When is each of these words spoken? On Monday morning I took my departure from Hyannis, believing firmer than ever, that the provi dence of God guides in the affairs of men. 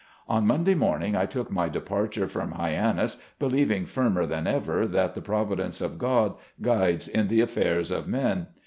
On 0.27 0.47
Monday 0.47 0.73
morning 0.73 1.15
I 1.15 1.27
took 1.27 1.51
my 1.51 1.69
departure 1.69 2.27
from 2.27 2.53
Hyannis, 2.53 3.17
believing 3.37 3.85
firmer 3.85 4.25
than 4.25 4.47
ever, 4.47 4.87
that 4.87 5.13
the 5.13 5.21
provi 5.21 5.57
dence 5.57 5.79
of 5.79 5.99
God 5.99 6.33
guides 6.59 7.07
in 7.07 7.27
the 7.27 7.41
affairs 7.41 7.91
of 7.91 8.07
men. 8.07 8.47